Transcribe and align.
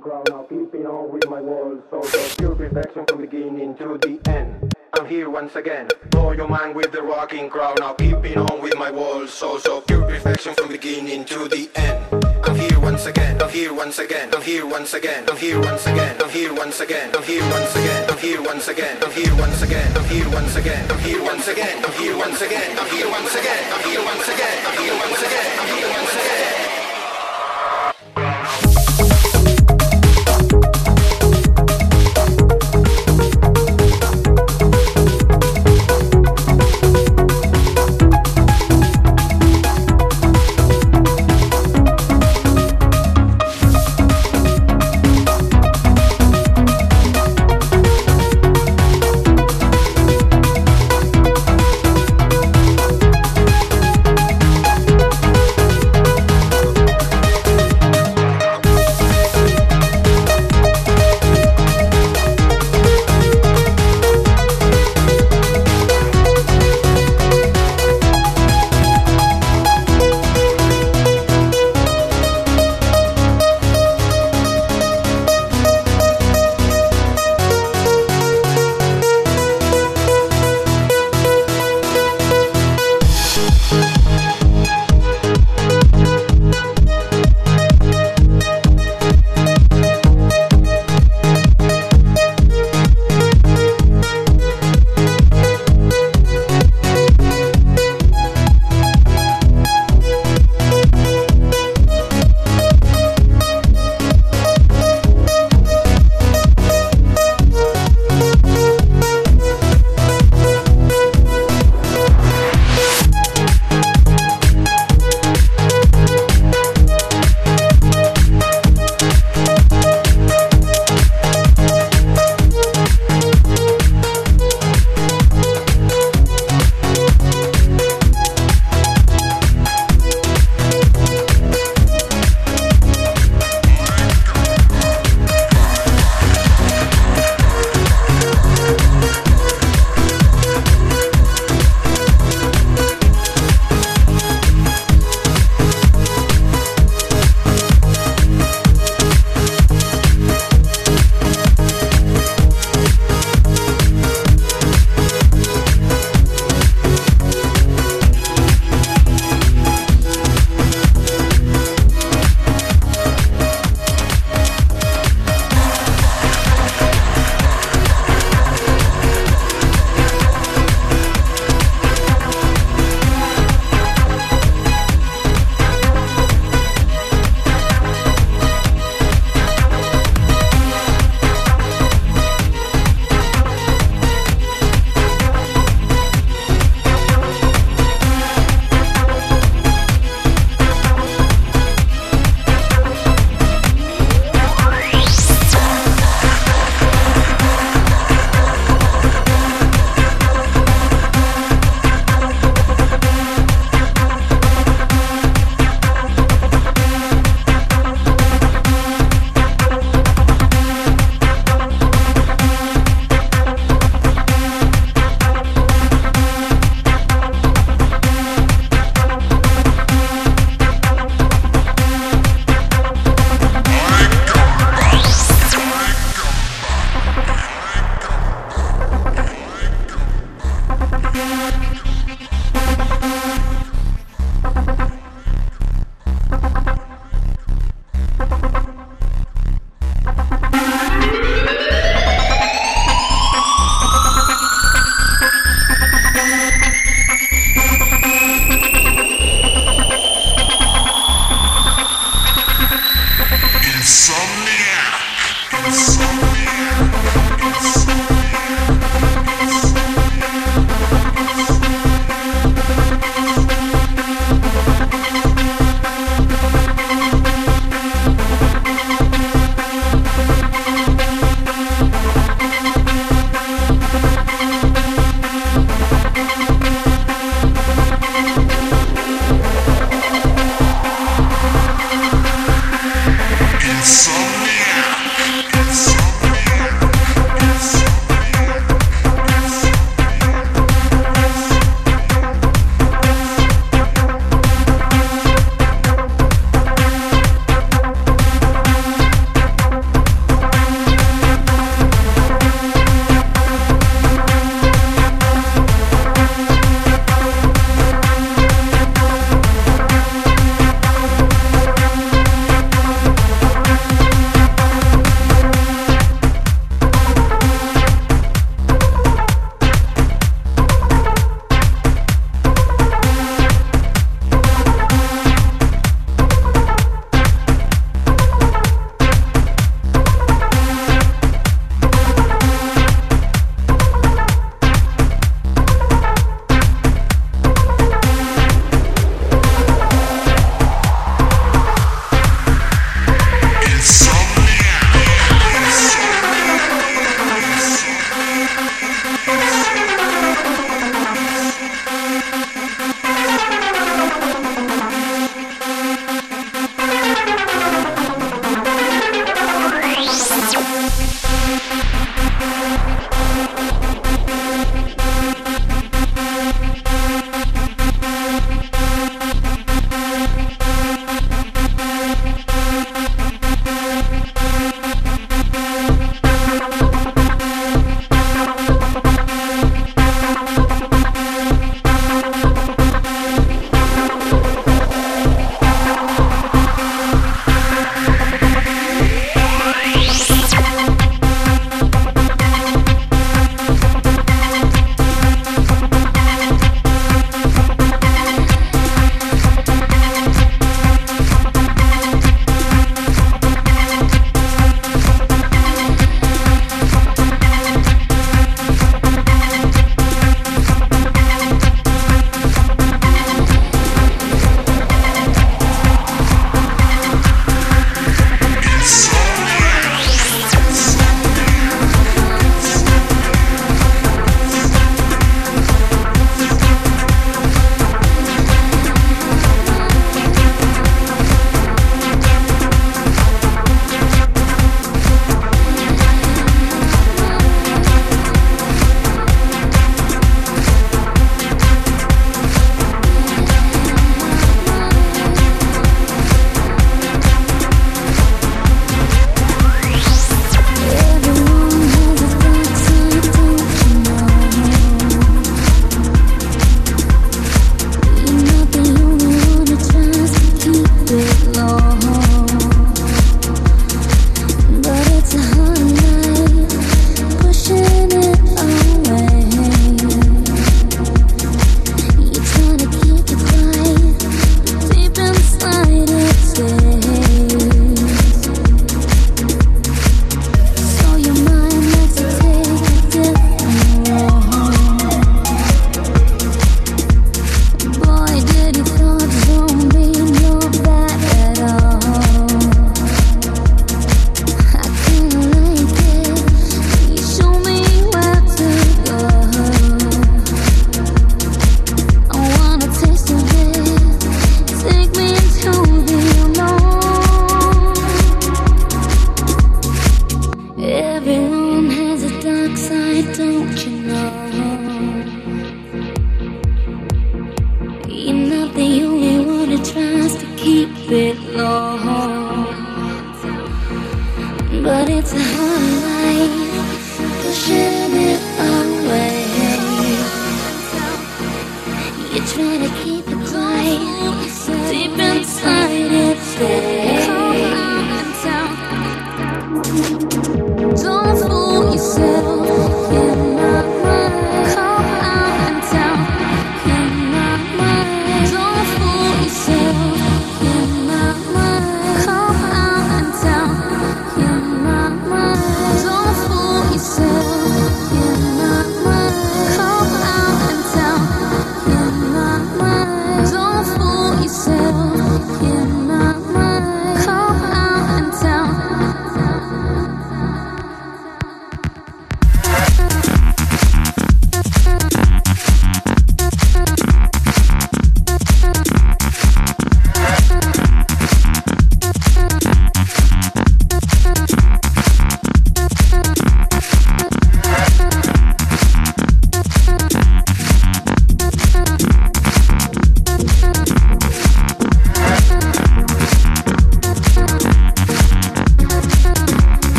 Crown. 0.00 0.24
Now 0.28 0.42
keeping 0.42 0.86
on 0.86 1.12
with 1.12 1.28
my 1.28 1.40
world. 1.40 1.82
So, 1.90 2.02
pure 2.36 2.54
perfection 2.54 3.04
from 3.06 3.20
beginning 3.20 3.76
to 3.76 3.98
the 3.98 4.20
end. 4.30 4.72
I'm 4.94 5.06
here 5.06 5.30
once 5.30 5.54
again. 5.56 5.88
Blow 6.10 6.32
your 6.32 6.48
mind 6.48 6.74
with 6.74 6.92
the 6.92 7.02
rocking 7.02 7.48
crown. 7.48 7.76
Now 7.78 7.92
keeping 7.94 8.36
on 8.38 8.60
with 8.62 8.76
my 8.76 8.90
world. 8.90 9.28
So, 9.28 9.58
so 9.58 9.80
pure 9.82 10.02
perfection 10.02 10.54
from 10.54 10.68
beginning 10.68 11.24
to 11.26 11.48
the 11.48 11.70
end. 11.76 12.24
I'm 12.44 12.56
here 12.56 12.80
once 12.80 13.06
again. 13.06 13.40
I'm 13.42 13.50
here 13.50 13.74
once 13.74 13.98
again. 13.98 14.34
I'm 14.34 14.42
here 14.42 14.66
once 14.66 14.94
again. 14.94 15.24
I'm 15.28 15.36
here 15.36 15.60
once 15.60 15.86
again. 15.86 16.16
I'm 16.20 16.30
here 16.30 16.54
once 16.54 16.80
again. 16.80 17.14
I'm 17.14 17.22
here 17.22 17.42
once 17.44 17.68
again. 17.68 18.08
I'm 18.10 18.18
here 18.18 18.42
once 18.42 18.68
again. 18.68 18.98
I'm 19.02 19.12
here 19.12 19.38
once 19.40 19.62
again. 19.62 19.96
I'm 19.96 20.04
here 20.04 20.28
once 20.28 20.52
again. 20.52 20.88
I'm 20.90 21.00
here 21.00 21.22
once 21.22 21.48
again. 21.48 21.84
I'm 21.84 21.92
here 21.92 22.16
once 22.18 22.40
again. 22.42 22.78
I'm 22.78 22.88
here 22.90 23.08
once 23.08 23.34
again. 23.34 23.70
I'm 23.72 23.82
here 23.84 24.04
once 24.04 24.28
again. 24.28 24.64
I'm 24.64 24.76
here 24.78 24.94
once 24.94 25.22
again. 25.22 25.48
I'm 25.58 25.66
here 25.68 25.68
once 25.68 25.72
again. 25.72 25.77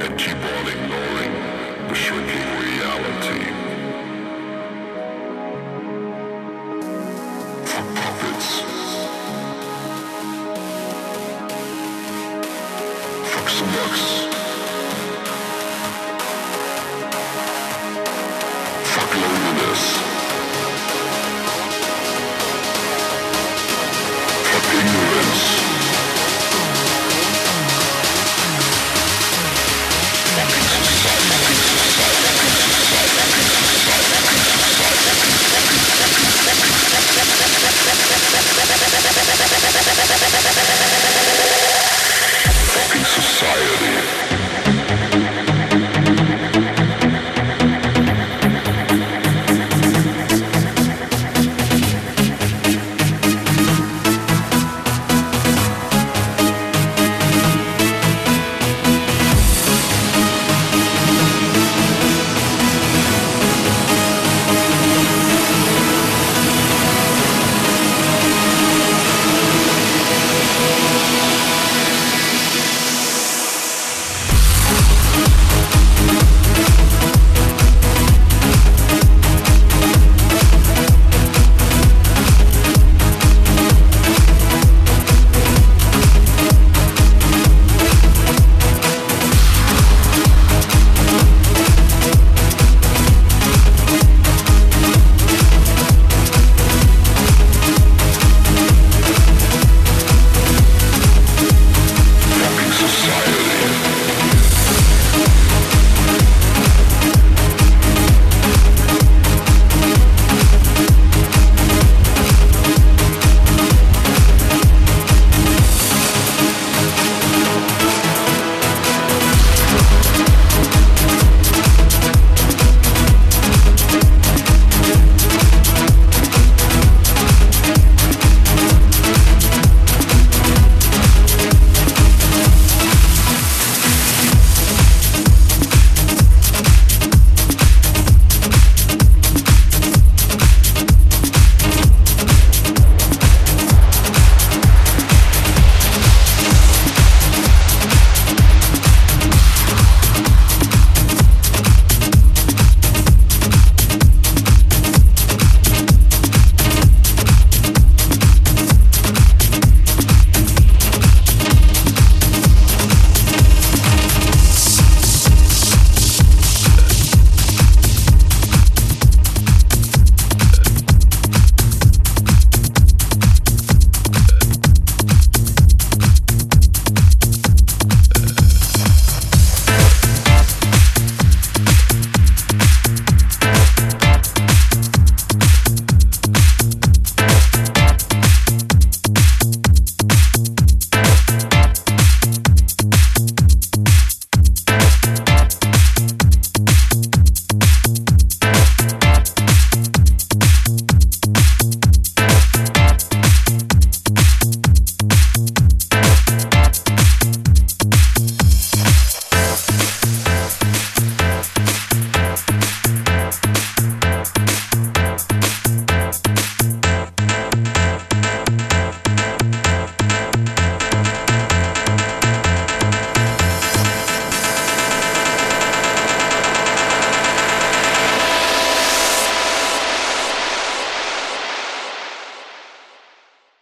and 0.00 0.18
keep 0.18 0.36
on 0.36 0.68
ignoring 0.68 1.32
the 1.88 1.94
shrinking 1.94 2.48
reality. 2.60 3.65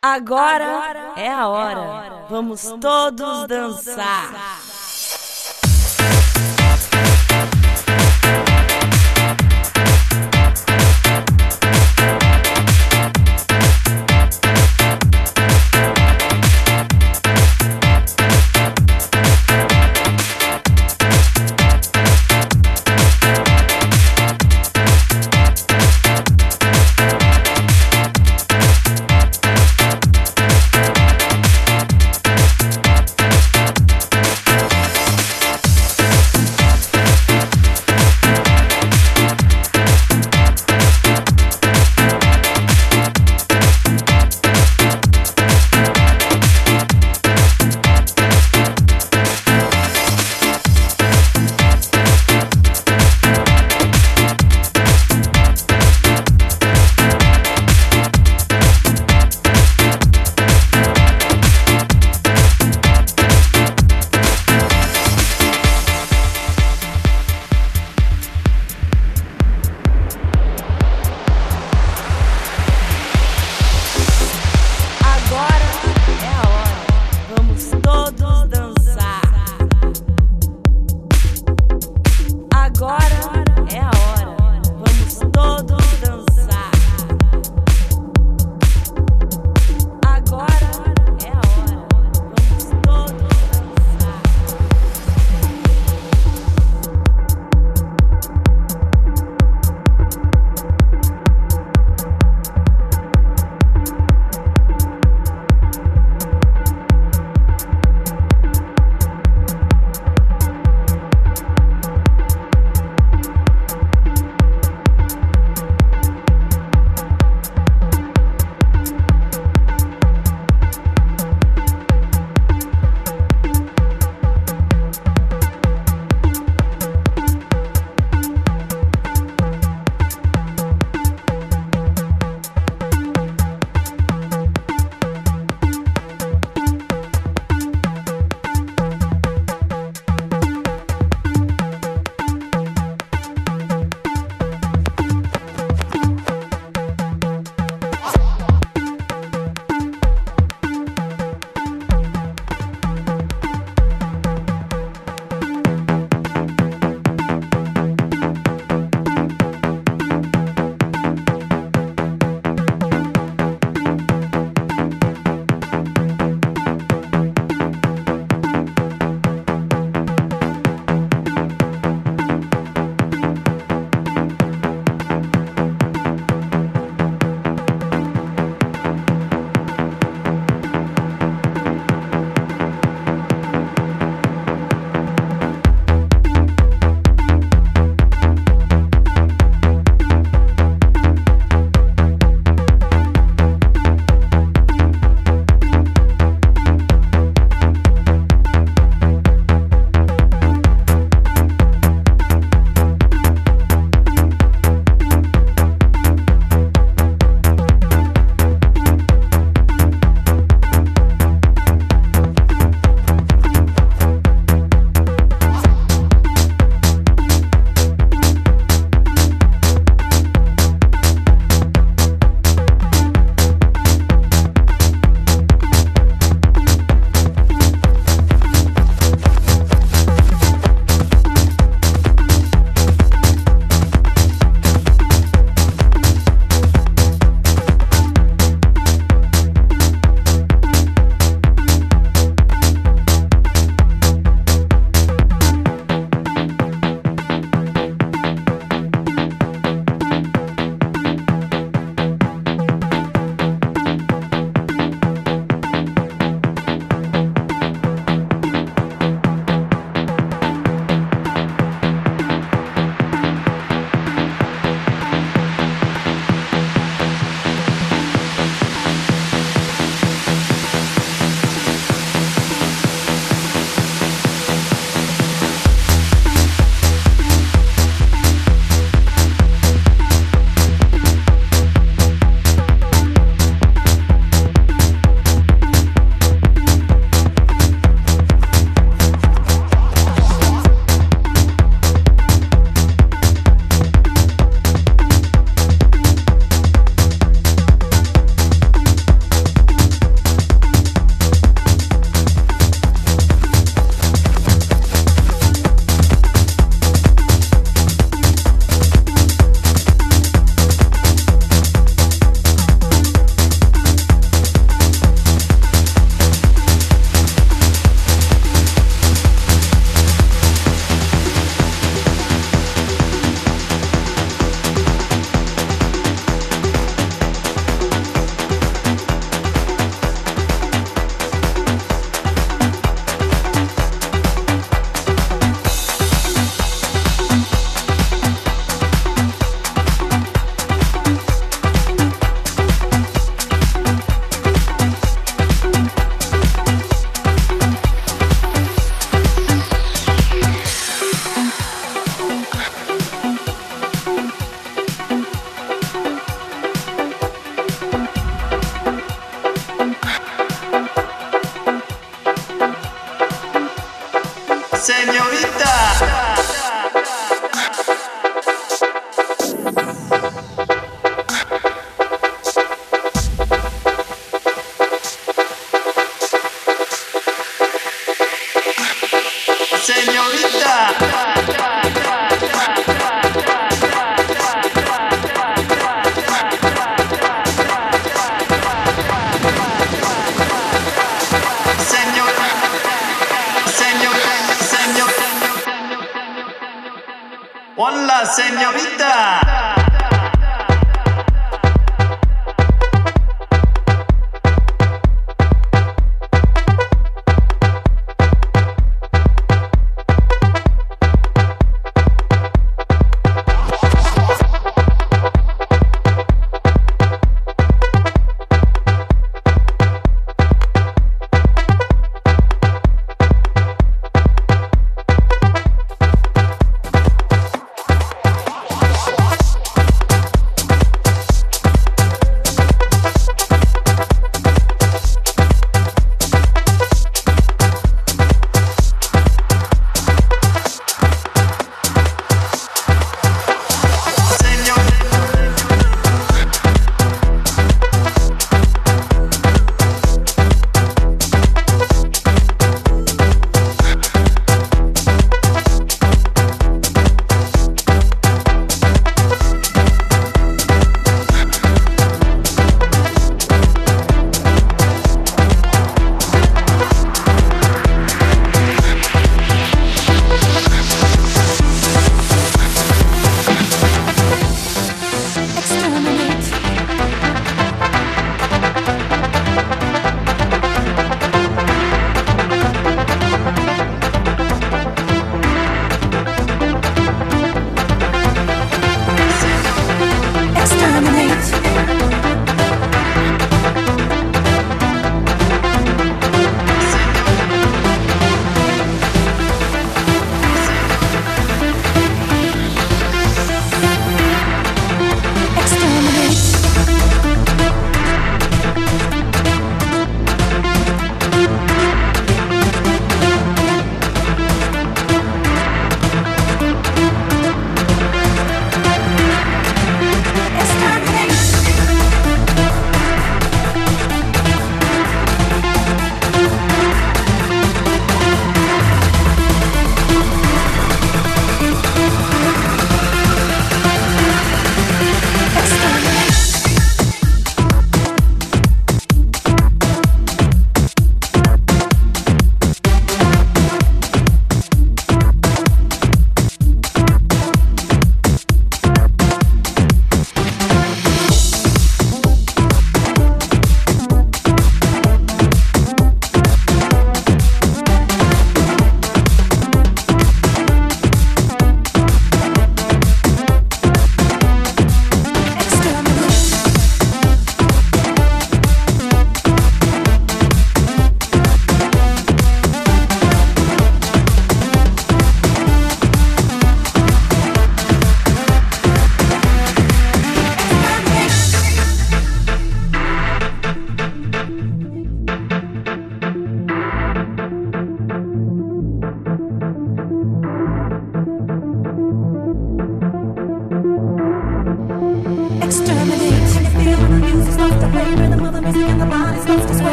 Agora, 0.00 0.64
Agora 0.64 1.12
é, 1.16 1.22
a 1.22 1.24
é 1.24 1.28
a 1.32 1.48
hora. 1.48 2.26
Vamos, 2.30 2.62
Vamos 2.62 2.80
todos, 2.80 3.20
todos 3.20 3.46
dançar. 3.48 4.32
dançar. 4.32 4.67